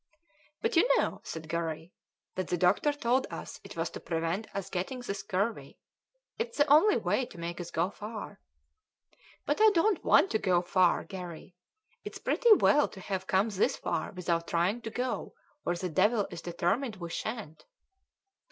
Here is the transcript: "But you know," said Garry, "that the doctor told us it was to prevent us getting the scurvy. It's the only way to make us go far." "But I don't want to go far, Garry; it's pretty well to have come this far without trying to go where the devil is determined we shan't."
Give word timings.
"But 0.63 0.75
you 0.75 0.89
know," 0.97 1.21
said 1.23 1.47
Garry, 1.47 1.93
"that 2.33 2.47
the 2.47 2.57
doctor 2.57 2.91
told 2.91 3.27
us 3.29 3.59
it 3.63 3.77
was 3.77 3.91
to 3.91 3.99
prevent 3.99 4.47
us 4.55 4.67
getting 4.67 5.01
the 5.01 5.13
scurvy. 5.13 5.77
It's 6.39 6.57
the 6.57 6.65
only 6.65 6.97
way 6.97 7.27
to 7.27 7.37
make 7.37 7.61
us 7.61 7.69
go 7.69 7.91
far." 7.91 8.39
"But 9.45 9.61
I 9.61 9.69
don't 9.75 10.03
want 10.03 10.31
to 10.31 10.39
go 10.39 10.63
far, 10.63 11.03
Garry; 11.03 11.55
it's 12.03 12.17
pretty 12.17 12.51
well 12.53 12.87
to 12.87 12.99
have 12.99 13.27
come 13.27 13.49
this 13.49 13.75
far 13.77 14.11
without 14.11 14.47
trying 14.47 14.81
to 14.81 14.89
go 14.89 15.35
where 15.61 15.75
the 15.75 15.87
devil 15.87 16.27
is 16.31 16.41
determined 16.41 16.95
we 16.95 17.11
shan't." 17.11 17.67